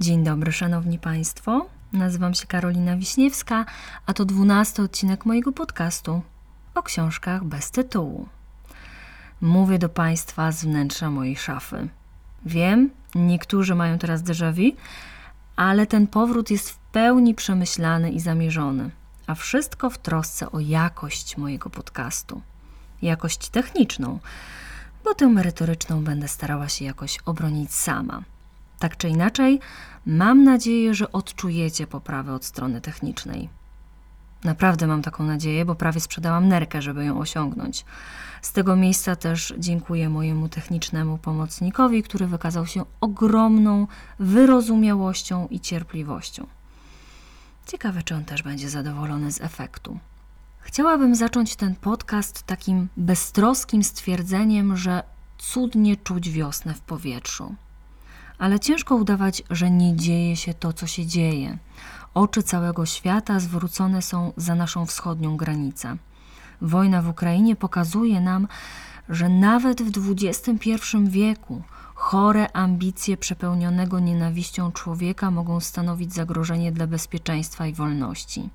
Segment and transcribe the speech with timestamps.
[0.00, 1.66] Dzień dobry, szanowni państwo.
[1.92, 3.66] Nazywam się Karolina Wiśniewska,
[4.06, 6.22] a to dwunasty odcinek mojego podcastu
[6.74, 8.28] o książkach bez tytułu.
[9.40, 11.88] Mówię do państwa z wnętrza mojej szafy.
[12.46, 14.76] Wiem, niektórzy mają teraz déjà vu,
[15.56, 18.90] ale ten powrót jest w pełni przemyślany i zamierzony,
[19.26, 22.42] a wszystko w trosce o jakość mojego podcastu.
[23.02, 24.18] Jakość techniczną,
[25.04, 28.22] bo tę merytoryczną będę starała się jakoś obronić sama.
[28.78, 29.60] Tak czy inaczej,
[30.06, 33.48] mam nadzieję, że odczujecie poprawę od strony technicznej.
[34.44, 37.84] Naprawdę mam taką nadzieję, bo prawie sprzedałam nerkę, żeby ją osiągnąć.
[38.42, 43.86] Z tego miejsca też dziękuję mojemu technicznemu pomocnikowi, który wykazał się ogromną
[44.18, 46.46] wyrozumiałością i cierpliwością.
[47.66, 49.98] Ciekawe, czy on też będzie zadowolony z efektu.
[50.60, 55.02] Chciałabym zacząć ten podcast takim beztroskim stwierdzeniem, że
[55.38, 57.54] cudnie czuć wiosnę w powietrzu
[58.38, 61.58] ale ciężko udawać, że nie dzieje się to, co się dzieje.
[62.14, 65.96] Oczy całego świata zwrócone są za naszą wschodnią granicę.
[66.60, 68.48] Wojna w Ukrainie pokazuje nam,
[69.08, 70.72] że nawet w XXI
[71.04, 71.62] wieku
[71.94, 78.48] chore ambicje przepełnionego nienawiścią człowieka mogą stanowić zagrożenie dla bezpieczeństwa i wolności.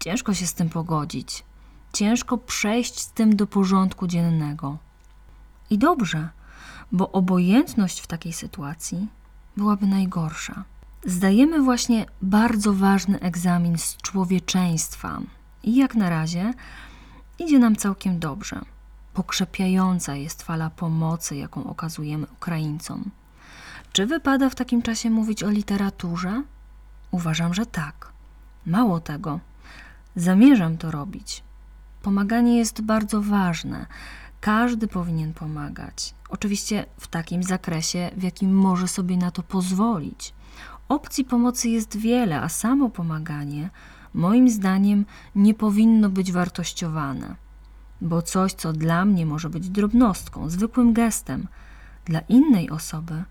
[0.00, 1.44] Ciężko się z tym pogodzić,
[1.92, 4.76] ciężko przejść z tym do porządku dziennego.
[5.70, 6.28] I dobrze,
[6.92, 9.08] bo obojętność w takiej sytuacji
[9.56, 10.64] byłaby najgorsza.
[11.04, 15.20] Zdajemy właśnie bardzo ważny egzamin z człowieczeństwa
[15.62, 16.52] i jak na razie
[17.38, 18.60] idzie nam całkiem dobrze.
[19.14, 23.10] Pokrzepiająca jest fala pomocy, jaką okazujemy Ukraińcom.
[23.92, 26.42] Czy wypada w takim czasie mówić o literaturze?
[27.10, 28.12] Uważam, że tak.
[28.66, 29.40] Mało tego,
[30.16, 31.42] zamierzam to robić.
[32.02, 33.86] Pomaganie jest bardzo ważne.
[34.40, 36.14] Każdy powinien pomagać.
[36.28, 40.34] Oczywiście w takim zakresie, w jakim może sobie na to pozwolić.
[40.88, 43.70] Opcji pomocy jest wiele, a samo pomaganie,
[44.14, 47.36] moim zdaniem, nie powinno być wartościowane,
[48.00, 51.48] bo coś, co dla mnie może być drobnostką, zwykłym gestem,
[52.04, 53.24] dla innej osoby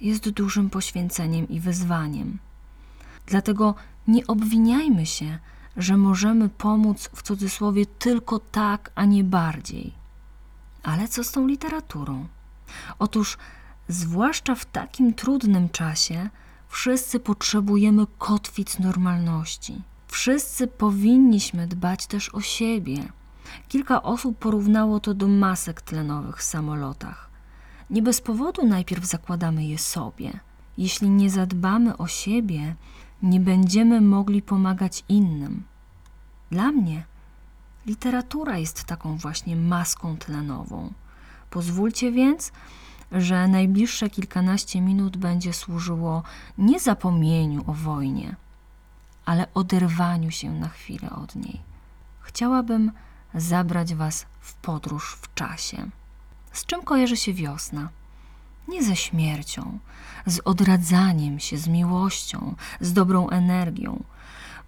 [0.00, 2.38] jest dużym poświęceniem i wyzwaniem.
[3.26, 3.74] Dlatego
[4.08, 5.38] nie obwiniajmy się,
[5.76, 10.03] że możemy pomóc w cudzysłowie tylko tak, a nie bardziej.
[10.84, 12.26] Ale co z tą literaturą?
[12.98, 13.38] Otóż,
[13.88, 16.30] zwłaszcza w takim trudnym czasie,
[16.68, 19.82] wszyscy potrzebujemy kotwic normalności.
[20.08, 23.12] Wszyscy powinniśmy dbać też o siebie.
[23.68, 27.30] Kilka osób porównało to do masek tlenowych w samolotach.
[27.90, 30.40] Nie bez powodu najpierw zakładamy je sobie.
[30.78, 32.74] Jeśli nie zadbamy o siebie,
[33.22, 35.64] nie będziemy mogli pomagać innym.
[36.50, 37.04] Dla mnie
[37.86, 40.92] literatura jest taką właśnie maską tlenową.
[41.50, 42.52] Pozwólcie więc,
[43.12, 46.22] że najbliższe kilkanaście minut będzie służyło
[46.58, 48.36] nie zapomnieniu o wojnie,
[49.24, 51.60] ale oderwaniu się na chwilę od niej.
[52.20, 52.92] Chciałabym
[53.34, 55.90] zabrać Was w podróż w czasie.
[56.52, 57.88] Z czym kojarzy się wiosna?
[58.68, 59.78] Nie ze śmiercią,
[60.26, 64.04] z odradzaniem się, z miłością, z dobrą energią.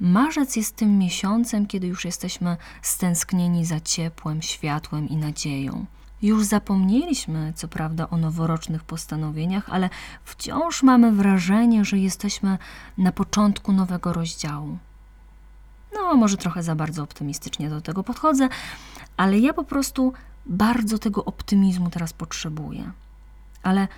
[0.00, 5.86] Marzec jest tym miesiącem, kiedy już jesteśmy stęsknieni za ciepłem, światłem i nadzieją.
[6.22, 9.90] Już zapomnieliśmy, co prawda, o noworocznych postanowieniach, ale
[10.24, 12.58] wciąż mamy wrażenie, że jesteśmy
[12.98, 14.78] na początku nowego rozdziału.
[15.94, 18.48] No, może trochę za bardzo optymistycznie do tego podchodzę,
[19.16, 20.12] ale ja po prostu
[20.46, 22.90] bardzo tego optymizmu teraz potrzebuję.
[23.62, 23.88] Ale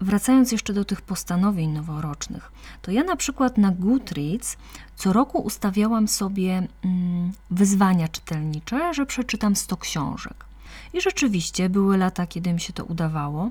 [0.00, 4.56] wracając jeszcze do tych postanowień noworocznych, to ja na przykład na Goodreads
[4.96, 10.44] co roku ustawiałam sobie mm, wyzwania czytelnicze, że przeczytam 100 książek.
[10.92, 13.50] I rzeczywiście były lata, kiedy mi się to udawało,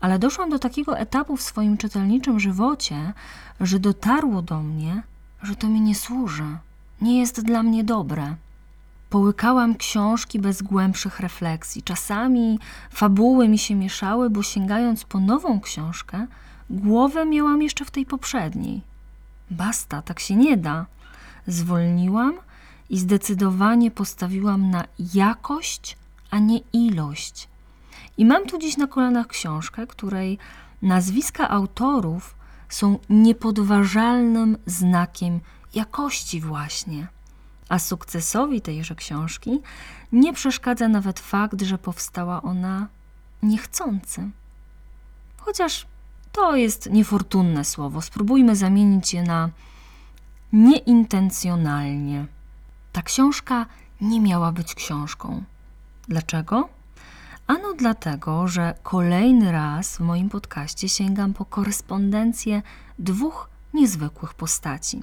[0.00, 3.12] ale doszłam do takiego etapu w swoim czytelniczym żywocie,
[3.60, 5.02] że dotarło do mnie,
[5.42, 6.56] że to mi nie służy,
[7.00, 8.36] nie jest dla mnie dobre.
[9.10, 11.82] Połykałam książki bez głębszych refleksji.
[11.82, 12.58] Czasami
[12.90, 16.26] fabuły mi się mieszały, bo sięgając po nową książkę,
[16.70, 18.82] głowę miałam jeszcze w tej poprzedniej.
[19.50, 20.86] Basta, tak się nie da.
[21.46, 22.34] Zwolniłam
[22.90, 25.96] i zdecydowanie postawiłam na jakość
[26.30, 27.48] a nie ilość.
[28.18, 30.38] I mam tu dziś na kolanach książkę, której
[30.82, 32.34] nazwiska autorów
[32.68, 35.40] są niepodważalnym znakiem
[35.74, 37.06] jakości, właśnie.
[37.68, 39.60] A sukcesowi tejże książki
[40.12, 42.88] nie przeszkadza nawet fakt, że powstała ona
[43.42, 44.30] niechcący.
[45.36, 45.86] Chociaż
[46.32, 49.50] to jest niefortunne słowo, spróbujmy zamienić je na
[50.52, 52.26] nieintencjonalnie.
[52.92, 53.66] Ta książka
[54.00, 55.44] nie miała być książką.
[56.08, 56.68] Dlaczego?
[57.46, 62.62] Ano dlatego, że kolejny raz w moim podcaście sięgam po korespondencję
[62.98, 65.02] dwóch niezwykłych postaci.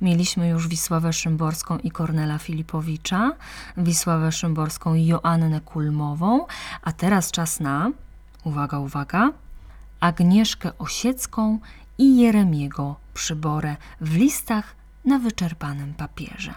[0.00, 3.32] Mieliśmy już Wisławę Szymborską i Kornela Filipowicza,
[3.76, 6.46] Wisławę Szymborską i Joannę Kulmową,
[6.82, 7.90] a teraz czas na,
[8.44, 9.32] uwaga, uwaga,
[10.00, 11.58] Agnieszkę Osiecką
[11.98, 16.54] i Jeremiego Przyborę w listach na wyczerpanym papierze.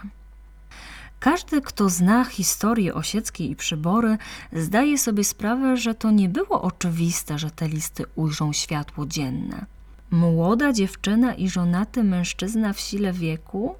[1.20, 4.18] Każdy, kto zna historię Osieckiej i Przybory,
[4.52, 9.66] zdaje sobie sprawę, że to nie było oczywiste, że te listy ujrzą światło dzienne.
[10.10, 13.74] Młoda dziewczyna i żonaty mężczyzna w sile wieku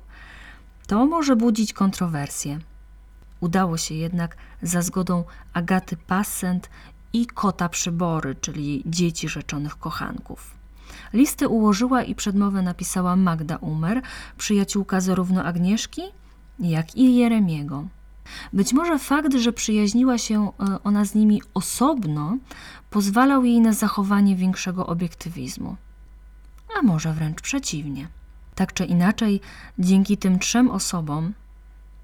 [0.87, 2.59] to może budzić kontrowersje.
[3.41, 6.71] Udało się jednak za zgodą Agaty Passent
[7.13, 10.55] i kota Przybory, czyli dzieci rzeczonych kochanków.
[11.13, 14.03] Listy ułożyła i przedmowę napisała Magda Umer,
[14.39, 16.03] przyjaciółka zarówno Agnieszki,
[16.59, 17.85] jak i Jeremiego.
[18.53, 22.37] Być może fakt, że przyjaźniła się e, ona z nimi osobno,
[22.91, 25.77] pozwalał jej na zachowanie większego obiektywizmu.
[26.79, 28.09] A może wręcz przeciwnie.
[28.55, 29.41] Tak czy inaczej,
[29.79, 31.33] dzięki tym trzem osobom,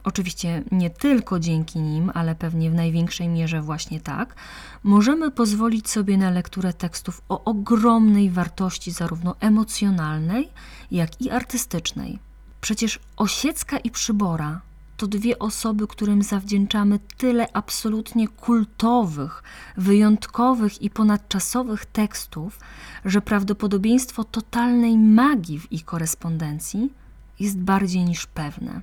[0.05, 4.35] oczywiście nie tylko dzięki nim, ale pewnie w największej mierze właśnie tak,
[4.83, 10.49] możemy pozwolić sobie na lekturę tekstów o ogromnej wartości, zarówno emocjonalnej,
[10.91, 12.19] jak i artystycznej.
[12.61, 14.61] Przecież Osiecka i Przybora
[14.97, 19.43] to dwie osoby, którym zawdzięczamy tyle absolutnie kultowych,
[19.77, 22.61] wyjątkowych i ponadczasowych tekstów,
[23.05, 26.93] że prawdopodobieństwo totalnej magii w ich korespondencji
[27.41, 28.81] jest bardziej niż pewne.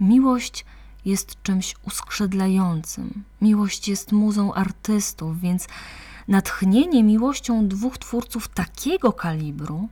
[0.00, 0.64] Miłość
[1.04, 3.24] jest czymś uskrzydlającym.
[3.42, 5.66] Miłość jest muzą artystów, więc
[6.28, 9.88] natchnienie miłością dwóch twórców takiego kalibru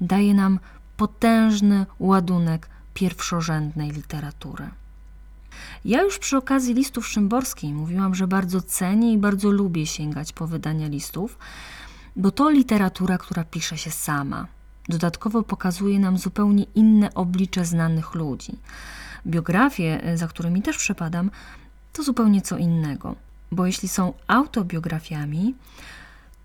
[0.00, 0.58] daje nam
[0.96, 4.70] potężny ładunek pierwszorzędnej literatury.
[5.84, 10.46] Ja już przy okazji listów Szymborskiej mówiłam, że bardzo cenię i bardzo lubię sięgać po
[10.46, 11.38] wydania listów,
[12.16, 14.46] bo to literatura, która pisze się sama.
[14.88, 18.52] Dodatkowo pokazuje nam zupełnie inne oblicze znanych ludzi.
[19.26, 21.30] Biografie, za którymi też przepadam,
[21.92, 23.16] to zupełnie co innego,
[23.52, 25.54] bo jeśli są autobiografiami,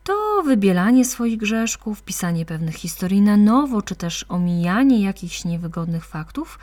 [0.03, 6.59] to wybielanie swoich grzeszków, pisanie pewnych historii na nowo, czy też omijanie jakichś niewygodnych faktów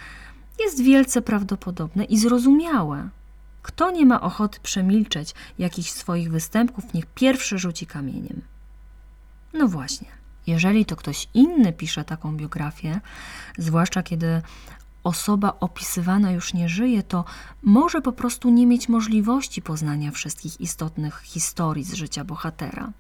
[0.60, 3.08] jest wielce prawdopodobne i zrozumiałe.
[3.62, 8.42] Kto nie ma ochoty przemilczeć jakichś swoich występków, niech pierwszy rzuci kamieniem.
[9.52, 10.08] No właśnie,
[10.46, 13.00] jeżeli to ktoś inny pisze taką biografię,
[13.58, 14.42] zwłaszcza kiedy
[15.04, 17.24] osoba opisywana już nie żyje, to
[17.62, 22.92] może po prostu nie mieć możliwości poznania wszystkich istotnych historii z życia bohatera.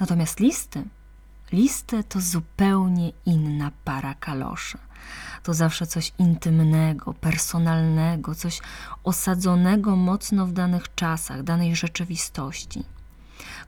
[0.00, 0.84] Natomiast listy,
[1.52, 4.78] listy to zupełnie inna para kaloszy.
[5.42, 8.60] To zawsze coś intymnego, personalnego, coś
[9.04, 12.84] osadzonego mocno w danych czasach, danej rzeczywistości.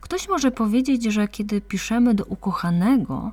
[0.01, 3.31] Ktoś może powiedzieć, że kiedy piszemy do ukochanego,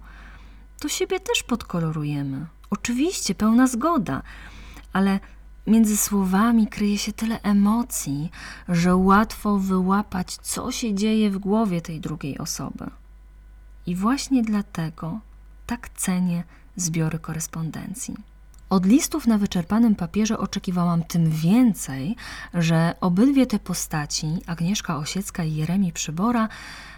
[0.80, 2.46] to siebie też podkolorujemy.
[2.70, 4.22] Oczywiście, pełna zgoda,
[4.92, 5.20] ale
[5.66, 8.30] między słowami kryje się tyle emocji,
[8.68, 12.90] że łatwo wyłapać, co się dzieje w głowie tej drugiej osoby.
[13.86, 15.18] I właśnie dlatego
[15.66, 16.44] tak cenię
[16.76, 18.14] zbiory korespondencji.
[18.70, 22.16] Od listów na wyczerpanym papierze oczekiwałam tym więcej,
[22.54, 26.48] że obydwie te postaci, Agnieszka Osiecka i Jeremi Przybora,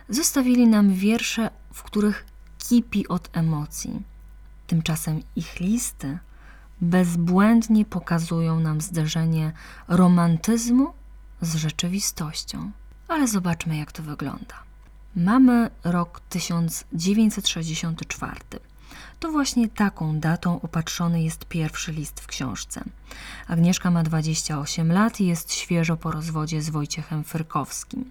[0.08, 2.26] zostawili nam wiersze, w których
[2.58, 4.02] kipi od emocji.
[4.66, 6.18] Tymczasem ich listy
[6.80, 9.52] bezbłędnie pokazują nam zderzenie
[9.88, 10.92] romantyzmu
[11.40, 12.70] z rzeczywistością.
[13.08, 14.54] Ale zobaczmy, jak to wygląda.
[15.16, 18.40] Mamy rok 1964.
[19.20, 22.84] To właśnie taką datą opatrzony jest pierwszy list w książce.
[23.48, 28.10] Agnieszka ma 28 lat i jest świeżo po rozwodzie z Wojciechem Fyrkowskim.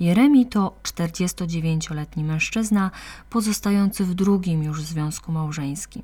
[0.00, 2.90] Jeremi to 49-letni mężczyzna
[3.30, 6.02] pozostający w drugim już związku małżeńskim.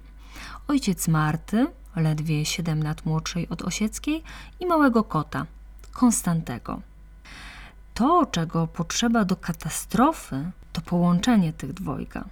[0.68, 4.22] Ojciec Marty, ledwie 7 lat młodszej od Osieckiej,
[4.60, 5.46] i małego kota,
[5.92, 6.80] Konstantego.
[7.94, 12.24] To, czego potrzeba do katastrofy, to połączenie tych dwojga.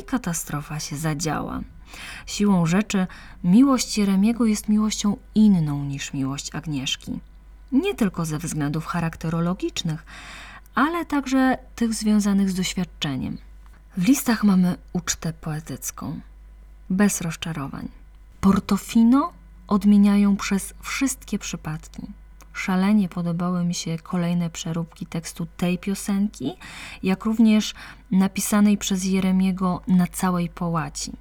[0.00, 1.60] I katastrofa się zadziała.
[2.26, 3.06] Siłą rzeczy
[3.44, 7.20] miłość Jeremiego jest miłością inną niż miłość Agnieszki.
[7.72, 10.04] Nie tylko ze względów charakterologicznych,
[10.74, 13.38] ale także tych związanych z doświadczeniem.
[13.96, 16.20] W listach mamy ucztę poetycką,
[16.90, 17.88] bez rozczarowań.
[18.40, 19.32] Portofino
[19.68, 22.02] odmieniają przez wszystkie przypadki.
[22.56, 26.56] Szalenie podobały mi się kolejne przeróbki tekstu tej piosenki,
[27.02, 27.74] jak również
[28.10, 31.12] napisanej przez Jeremiego na całej połaci.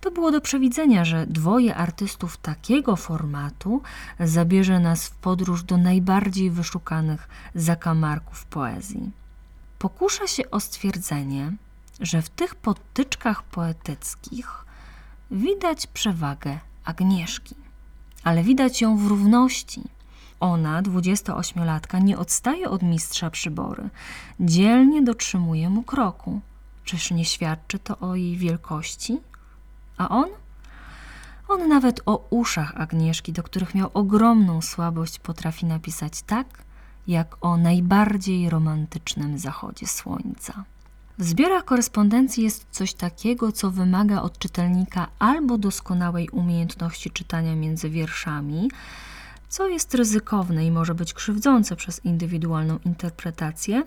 [0.00, 3.82] To było do przewidzenia, że dwoje artystów takiego formatu
[4.20, 9.10] zabierze nas w podróż do najbardziej wyszukanych zakamarków poezji.
[9.78, 11.52] Pokusza się o stwierdzenie,
[12.00, 14.64] że w tych potyczkach poetyckich
[15.30, 17.54] widać przewagę Agnieszki,
[18.24, 19.82] ale widać ją w równości.
[20.40, 23.90] Ona, 28-latka, nie odstaje od mistrza przybory,
[24.40, 26.40] dzielnie dotrzymuje mu kroku.
[26.84, 29.20] Czyż nie świadczy to o jej wielkości?
[29.96, 30.28] A on?
[31.48, 36.46] On nawet o uszach Agnieszki, do których miał ogromną słabość, potrafi napisać tak,
[37.06, 40.64] jak o najbardziej romantycznym zachodzie słońca.
[41.18, 47.90] W zbiorach korespondencji jest coś takiego, co wymaga od czytelnika albo doskonałej umiejętności czytania między
[47.90, 48.70] wierszami,
[49.50, 53.82] co jest ryzykowne i może być krzywdzące przez indywidualną interpretację,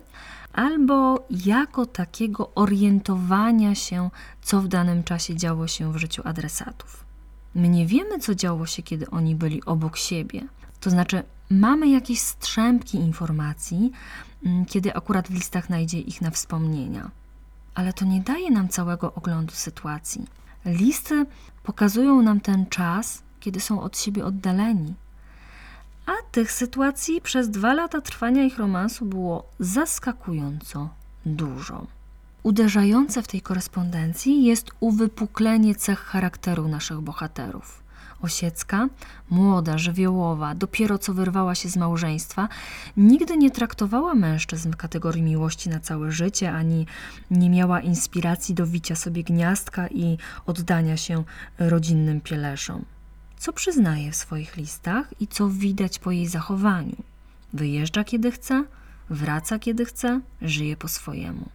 [0.52, 4.10] albo jako takiego orientowania się,
[4.42, 7.04] co w danym czasie działo się w życiu adresatów.
[7.54, 10.44] My nie wiemy, co działo się, kiedy oni byli obok siebie.
[10.80, 13.92] To znaczy, mamy jakieś strzępki informacji,
[14.46, 17.10] mm, kiedy akurat w listach najdzie ich na wspomnienia.
[17.74, 20.26] Ale to nie daje nam całego oglądu sytuacji.
[20.64, 21.26] Listy
[21.62, 24.94] pokazują nam ten czas, kiedy są od siebie oddaleni.
[26.06, 30.88] A tych sytuacji przez dwa lata trwania ich romansu było zaskakująco
[31.26, 31.86] dużo.
[32.42, 37.84] Uderzające w tej korespondencji jest uwypuklenie cech charakteru naszych bohaterów.
[38.22, 38.88] Osiecka,
[39.30, 42.48] młoda, żywiołowa, dopiero co wyrwała się z małżeństwa,
[42.96, 46.86] nigdy nie traktowała mężczyzn w kategorii miłości na całe życie, ani
[47.30, 51.24] nie miała inspiracji do wicia sobie gniazdka i oddania się
[51.58, 52.84] rodzinnym pieleszom.
[53.44, 56.96] Co przyznaje w swoich listach i co widać po jej zachowaniu.
[57.52, 58.64] Wyjeżdża kiedy chce,
[59.10, 61.48] wraca kiedy chce, żyje po swojemu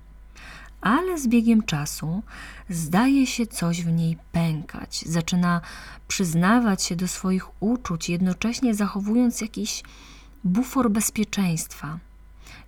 [0.81, 2.23] ale z biegiem czasu
[2.69, 5.61] zdaje się coś w niej pękać, zaczyna
[6.07, 9.83] przyznawać się do swoich uczuć, jednocześnie zachowując jakiś
[10.43, 11.99] bufor bezpieczeństwa.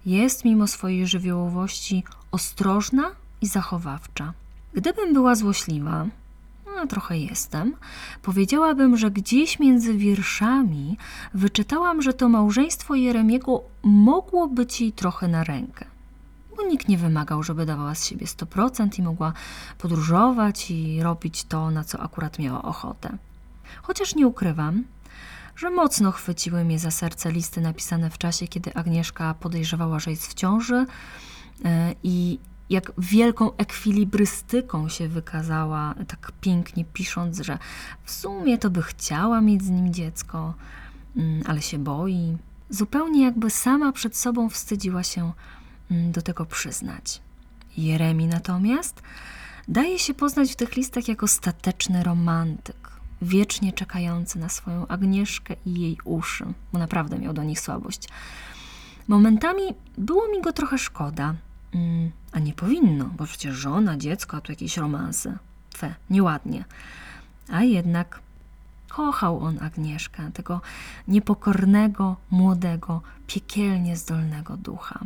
[0.06, 3.12] Jest mimo swojej żywiołowości ostrożna
[3.42, 4.34] i zachowawcza.
[4.74, 6.06] Gdybym była złośliwa,
[6.82, 7.76] no trochę jestem,
[8.22, 10.98] powiedziałabym, że gdzieś między wierszami
[11.34, 15.86] wyczytałam, że to małżeństwo Jeremiego mogło być jej trochę na rękę
[16.58, 19.34] bo nikt nie wymagał, żeby dawała z siebie 100% i mogła
[19.78, 23.18] podróżować i robić to, na co akurat miała ochotę.
[23.82, 24.84] Chociaż nie ukrywam,
[25.56, 30.28] że mocno chwyciły mnie za serce listy napisane w czasie, kiedy Agnieszka podejrzewała, że jest
[30.28, 30.86] w ciąży
[31.66, 32.40] e, i
[32.72, 37.58] jak wielką ekwilibrystyką się wykazała, tak pięknie pisząc, że
[38.04, 40.54] w sumie to by chciała mieć z nim dziecko,
[41.18, 42.38] mm, ale się boi.
[42.70, 45.32] Zupełnie jakby sama przed sobą wstydziła się
[45.92, 47.22] Mm, do tego przyznać.
[47.78, 49.02] Jeremi natomiast
[49.68, 55.82] daje się poznać w tych listach jako stateczny romantyk, wiecznie czekający na swoją Agnieszkę i
[55.82, 58.10] jej uszy, bo naprawdę miał do nich słabość.
[59.08, 59.64] Momentami
[59.98, 61.36] było mi go trochę szkoda,
[61.76, 65.38] mm, a nie powinno, bo przecież żona, dziecko, a tu jakieś romanse.
[65.70, 66.66] Twe, nieładnie.
[67.50, 68.20] A jednak
[68.90, 70.62] kochał on Agnieszkę, tego
[71.08, 75.00] niepokornego, młodego, piekielnie zdolnego ducha.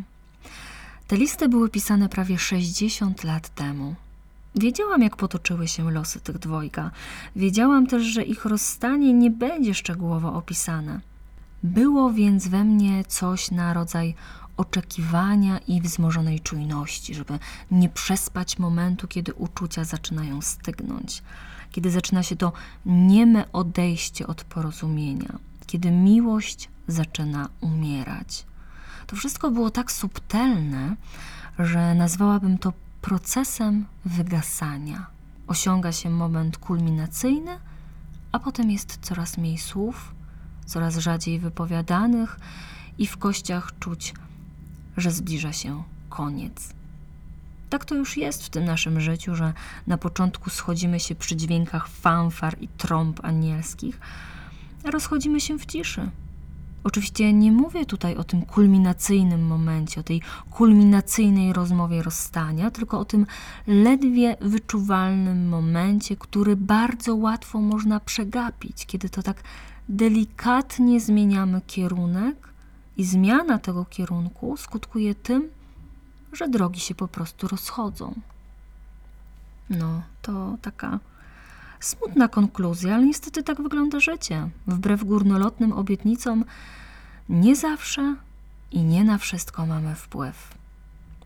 [1.08, 3.96] Te listy były pisane prawie 60 lat temu.
[4.56, 6.92] Wiedziałam, jak potoczyły się losy tych dwojga.
[7.36, 11.00] Wiedziałam też, że ich rozstanie nie będzie szczegółowo opisane.
[11.64, 14.16] Było więc we mnie coś na rodzaj
[14.58, 17.40] oczekiwania i wzmożonej czujności, żeby
[17.72, 21.24] nie przespać momentu, kiedy uczucia zaczynają stygnąć,
[21.72, 22.52] kiedy zaczyna się to
[22.86, 28.46] nieme odejście od porozumienia, kiedy miłość zaczyna umierać.
[29.08, 30.96] To wszystko było tak subtelne,
[31.60, 35.06] że nazwałabym to procesem wygasania.
[35.48, 37.60] Osiąga się moment kulminacyjny,
[38.32, 40.16] a potem jest coraz mniej słów,
[40.66, 42.40] coraz rzadziej wypowiadanych
[42.98, 44.14] i w kościach czuć,
[44.98, 46.74] że zbliża się koniec.
[47.70, 49.54] Tak to już jest w tym naszym życiu, że
[49.88, 54.00] na początku schodzimy się przy dźwiękach fanfar i trąb anielskich,
[54.84, 56.10] a rozchodzimy się w ciszy
[56.86, 60.22] Oczywiście nie mówię tutaj o tym kulminacyjnym momencie, o tej
[60.52, 63.26] kulminacyjnej rozmowie rozstania, tylko o tym
[63.68, 69.44] ledwie wyczuwalnym momencie, który bardzo łatwo można przegapić, kiedy to tak
[69.90, 72.50] delikatnie zmieniamy kierunek
[72.98, 75.50] i zmiana tego kierunku skutkuje tym,
[76.34, 78.14] że drogi się po prostu rozchodzą.
[79.70, 81.00] No, to taka
[81.80, 84.50] Smutna konkluzja, ale niestety tak wygląda życie.
[84.68, 86.46] Wbrew górnolotnym obietnicom,
[87.30, 88.16] nie zawsze
[88.72, 90.54] i nie na wszystko mamy wpływ.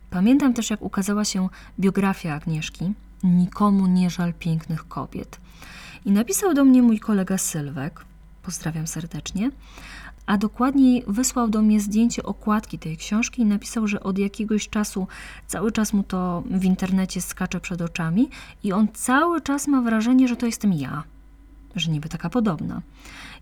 [0.09, 1.49] Pamiętam też, jak ukazała się
[1.79, 2.93] biografia Agnieszki.
[3.23, 5.39] Nikomu nie żal pięknych kobiet.
[6.05, 8.05] I napisał do mnie mój kolega Sylwek,
[8.43, 9.51] pozdrawiam serdecznie,
[10.29, 15.07] a dokładniej wysłał do mnie zdjęcie okładki tej książki i napisał, że od jakiegoś czasu
[15.47, 18.29] cały czas mu to w internecie skacze przed oczami
[18.63, 21.03] i on cały czas ma wrażenie, że to jestem ja,
[21.75, 22.81] że niby taka podobna.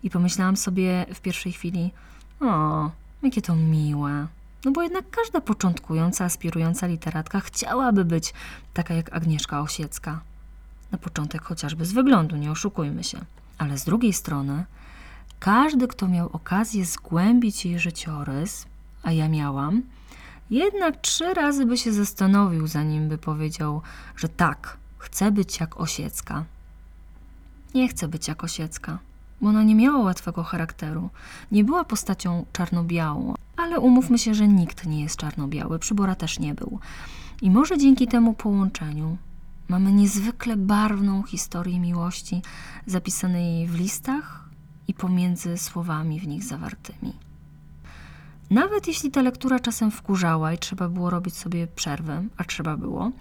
[0.02, 1.90] I pomyślałam sobie w pierwszej chwili,
[2.40, 2.90] o,
[3.22, 4.26] jakie to miłe.
[4.64, 8.34] No bo jednak każda początkująca, aspirująca literatka chciałaby być
[8.74, 10.20] taka jak Agnieszka Osiecka.
[10.92, 13.18] Na początek chociażby z wyglądu, nie oszukujmy się.
[13.58, 14.64] Ale z drugiej strony,
[15.40, 18.66] każdy, kto miał okazję zgłębić jej życiorys,
[19.02, 19.82] a ja miałam,
[20.50, 23.82] jednak trzy razy by się zastanowił, zanim by powiedział,
[24.16, 26.44] że tak, chcę być jak Osiecka.
[27.74, 28.98] Nie chcę być jak Osiecka,
[29.40, 31.10] bo ona nie miała łatwego charakteru.
[31.52, 36.54] Nie była postacią czarno-białą, ale umówmy się, że nikt nie jest czarno-biały, przybora też nie
[36.54, 36.78] był.
[37.42, 39.16] I może dzięki temu połączeniu
[39.68, 42.42] mamy niezwykle barwną historię miłości
[42.86, 44.47] zapisanej w listach
[44.88, 47.12] i pomiędzy słowami w nich zawartymi.
[48.50, 53.12] Nawet jeśli ta lektura czasem wkurzała i trzeba było robić sobie przerwę, a trzeba było,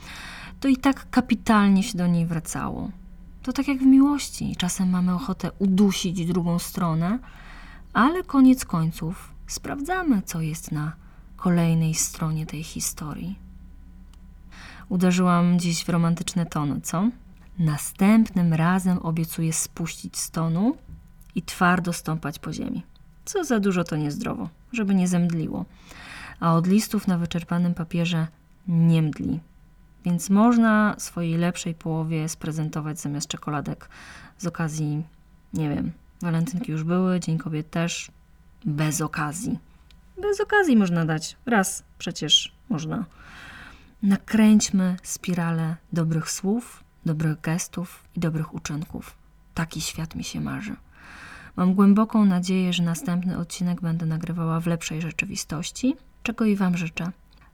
[0.59, 2.91] to i tak kapitalnie się do niej wracało.
[3.43, 7.19] To tak jak w miłości, czasem mamy ochotę udusić drugą stronę,
[7.93, 10.93] ale koniec końców sprawdzamy, co jest na
[11.35, 13.39] kolejnej stronie tej historii.
[14.89, 17.09] Uderzyłam dziś w romantyczne tony, co?
[17.59, 20.77] Następnym razem obiecuję spuścić z tonu
[21.37, 22.83] i twardo stąpać po ziemi.
[23.25, 25.65] Co za dużo to niezdrowo, żeby nie zemdliło.
[26.39, 28.27] A od listów na wyczerpanym papierze
[28.67, 29.39] nie mdli.
[30.05, 33.89] Więc można swojej lepszej połowie sprezentować zamiast czekoladek
[34.37, 35.03] z okazji,
[35.53, 35.91] nie wiem,
[36.21, 38.11] walentynki już były, Dzień Kobiet też,
[38.65, 39.59] bez okazji.
[40.21, 41.37] Bez okazji można dać.
[41.45, 43.05] Raz przecież można.
[44.03, 49.15] Nakręćmy spiralę dobrych słów, dobrych gestów i dobrych uczynków.
[49.53, 50.75] Taki świat mi się marzy.
[51.57, 57.11] Mam głęboką nadzieję, że następny odcinek będę nagrywała w lepszej rzeczywistości, czego i Wam życzę.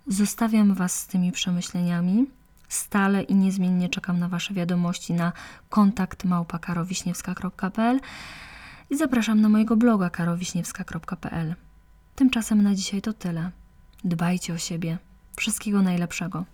[0.08, 2.26] Zostawiam Was z tymi przemyśleniami.
[2.70, 5.32] Stale i niezmiennie czekam na Wasze wiadomości na
[5.70, 8.00] kontakt małpakarowiśniewska.pl
[8.90, 11.56] i zapraszam na mojego bloga karowiśniewska.pl.
[12.16, 13.52] Tymczasem na dzisiaj to tyle.
[14.04, 14.98] Dbajcie o siebie.
[15.36, 16.46] Wszystkiego najlepszego.